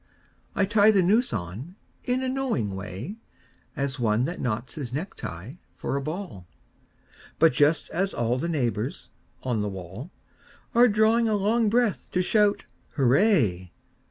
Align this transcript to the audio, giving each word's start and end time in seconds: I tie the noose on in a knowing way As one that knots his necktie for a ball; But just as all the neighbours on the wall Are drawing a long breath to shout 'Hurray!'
I 0.55 0.65
tie 0.65 0.89
the 0.89 1.03
noose 1.03 1.31
on 1.31 1.75
in 2.03 2.23
a 2.23 2.27
knowing 2.27 2.73
way 2.75 3.17
As 3.75 3.99
one 3.99 4.25
that 4.25 4.41
knots 4.41 4.73
his 4.73 4.91
necktie 4.91 5.53
for 5.75 5.95
a 5.95 6.01
ball; 6.01 6.47
But 7.37 7.53
just 7.53 7.91
as 7.91 8.11
all 8.11 8.39
the 8.39 8.49
neighbours 8.49 9.11
on 9.43 9.61
the 9.61 9.69
wall 9.69 10.09
Are 10.73 10.87
drawing 10.87 11.29
a 11.29 11.35
long 11.35 11.69
breath 11.69 12.09
to 12.13 12.23
shout 12.23 12.65
'Hurray!' 12.95 13.73